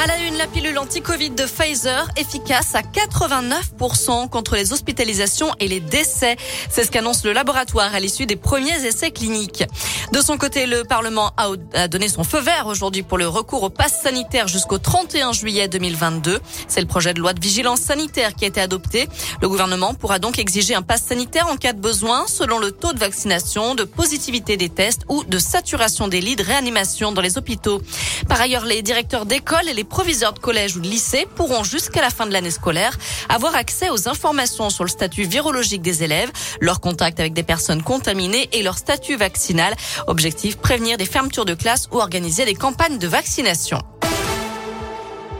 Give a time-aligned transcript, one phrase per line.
[0.00, 5.66] À la une, la pilule anti-Covid de Pfizer, efficace à 89% contre les hospitalisations et
[5.66, 6.36] les décès.
[6.70, 9.64] C'est ce qu'annonce le laboratoire à l'issue des premiers essais cliniques.
[10.12, 13.70] De son côté, le Parlement a donné son feu vert aujourd'hui pour le recours au
[13.70, 16.38] pass sanitaire jusqu'au 31 juillet 2022.
[16.68, 19.08] C'est le projet de loi de vigilance sanitaire qui a été adopté.
[19.42, 22.92] Le gouvernement pourra donc exiger un pass sanitaire en cas de besoin selon le taux
[22.92, 27.36] de vaccination, de positivité des tests ou de saturation des lits de réanimation dans les
[27.36, 27.82] hôpitaux.
[28.28, 32.00] Par ailleurs, les directeurs d'école et les proviseurs de collège ou de lycée pourront jusqu'à
[32.00, 32.96] la fin de l'année scolaire
[33.28, 37.82] avoir accès aux informations sur le statut virologique des élèves, leur contact avec des personnes
[37.82, 39.74] contaminées et leur statut vaccinal.
[40.06, 43.80] Objectif, prévenir des fermetures de classe ou organiser des campagnes de vaccination.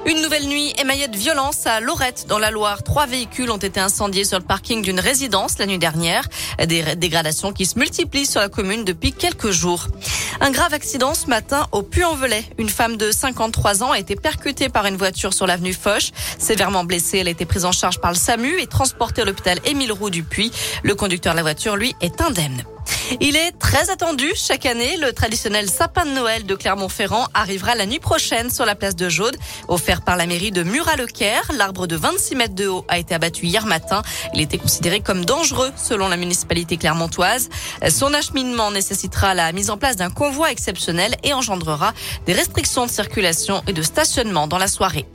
[0.08, 2.82] Une nouvelle nuit émaillée de violence à Lorette dans la Loire.
[2.82, 6.26] Trois véhicules ont été incendiés sur le parking d'une résidence la nuit dernière.
[6.66, 9.88] Des dégradations qui se multiplient sur la commune depuis quelques jours.
[10.40, 12.44] Un grave accident ce matin au Puy-en-Velay.
[12.58, 16.12] Une femme de 53 ans a été percutée par une voiture sur l'avenue Foch.
[16.38, 19.58] Sévèrement blessée, elle a été prise en charge par le SAMU et transportée à l'hôpital
[19.64, 20.52] Émile Roux du Puy.
[20.84, 22.62] Le conducteur de la voiture, lui, est indemne.
[23.20, 24.96] Il est très attendu chaque année.
[24.98, 29.08] Le traditionnel sapin de Noël de Clermont-Ferrand arrivera la nuit prochaine sur la place de
[29.08, 31.50] Jaude, offert par la mairie de Murat-le-Caire.
[31.56, 34.02] L'arbre de 26 mètres de haut a été abattu hier matin.
[34.34, 37.48] Il était considéré comme dangereux selon la municipalité clermontoise.
[37.88, 41.94] Son acheminement nécessitera la mise en place d'un convoi exceptionnel et engendrera
[42.26, 45.06] des restrictions de circulation et de stationnement dans la soirée.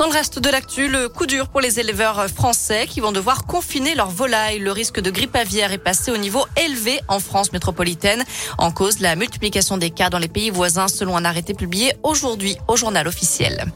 [0.00, 3.44] Dans le reste de l'actu, le coup dur pour les éleveurs français qui vont devoir
[3.44, 4.58] confiner leurs volailles.
[4.58, 8.24] Le risque de grippe aviaire est passé au niveau élevé en France métropolitaine.
[8.56, 12.56] En cause, la multiplication des cas dans les pays voisins selon un arrêté publié aujourd'hui
[12.66, 13.66] au journal officiel.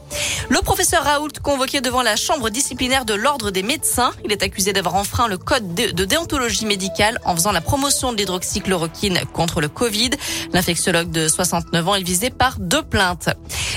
[0.49, 4.11] Le professeur Raoult convoqué devant la chambre disciplinaire de l'ordre des médecins.
[4.23, 8.17] Il est accusé d'avoir enfreint le code de déontologie médicale en faisant la promotion de
[8.17, 10.09] l'hydroxychloroquine contre le Covid.
[10.53, 13.29] L'infectiologue de 69 ans est visé par deux plaintes.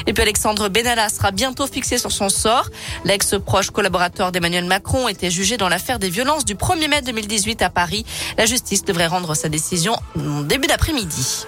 [0.07, 2.71] Et puis Alexandre Benalla sera bientôt fixé sur son sort.
[3.05, 7.71] L'ex-proche collaborateur d'Emmanuel Macron était jugé dans l'affaire des violences du 1er mai 2018 à
[7.71, 8.05] Paris.
[8.37, 11.47] La justice devrait rendre sa décision en début d'après-midi.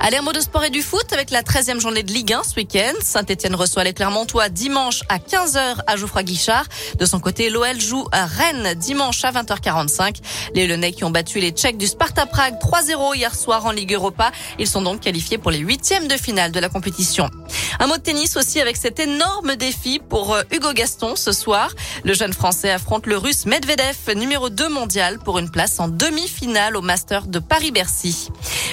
[0.00, 2.54] Un mot de sport et du foot avec la 13e journée de Ligue 1 ce
[2.56, 2.94] week-end.
[3.02, 6.64] Saint-Etienne reçoit les Clermontois dimanche à 15h à Geoffroy-Guichard.
[6.98, 10.16] De son côté, l'OL joue à Rennes dimanche à 20h45.
[10.54, 13.92] Les Lyonnais qui ont battu les Tchèques du Sparta Prague 3-0 hier soir en Ligue
[13.94, 14.30] Europa.
[14.58, 17.28] Ils sont donc qualifiés pour les huitièmes de finale de la compétition.
[17.78, 21.70] Un mot de tennis aussi avec cet énorme défi pour euh, Hugo Gaston ce soir.
[22.04, 26.76] Le jeune Français affronte le Russe Medvedev, numéro 2 mondial, pour une place en demi-finale
[26.76, 28.30] au Master de Paris-Bercy.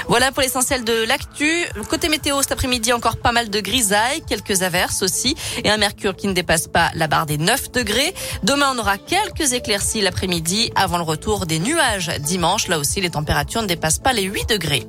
[0.08, 1.66] Voilà pour l'essentiel de l'actu.
[1.90, 6.16] Côté météo, cet après-midi, encore pas mal de grisailles, quelques averses aussi, et un mercure
[6.16, 8.14] qui ne dépasse pas la barre des 9 degrés.
[8.44, 12.12] Demain, on aura quelques éclaircies l'après-midi avant le retour des nuages.
[12.20, 14.88] Dimanche, là aussi, les températures ne dépassent pas les 8 degrés.